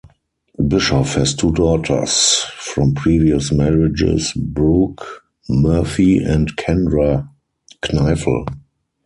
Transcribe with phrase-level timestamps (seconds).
[0.67, 7.29] Bischoff has two daughters from previous marriages, Brooke Murphy and Kendra
[7.83, 8.47] Kneifel.